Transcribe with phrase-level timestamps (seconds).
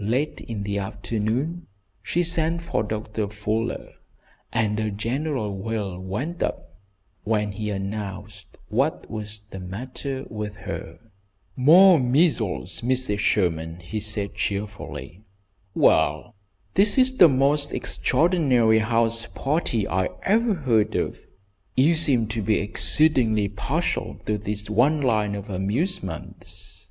[0.00, 1.68] Late in the afternoon
[2.02, 3.92] she sent for Doctor Fuller,
[4.52, 6.80] and a general wail went up
[7.22, 10.98] when he announced what was the matter with her.
[11.54, 13.20] "More measles, Mrs.
[13.20, 15.22] Sherman," he said, cheerfully.
[15.72, 16.34] "Well,
[16.74, 21.20] this is the most extraordinary house party I ever heard of.
[21.76, 26.88] You seem to be exceedingly partial to this one line of amusements."